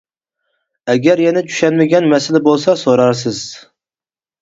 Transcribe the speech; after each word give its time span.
ئەگەر 0.93 1.21
يەنە 1.25 1.45
چۈشەنمىگەن 1.51 2.09
مەسىلە 2.17 2.45
بولسا 2.51 2.79
سورارسىز. 2.87 3.47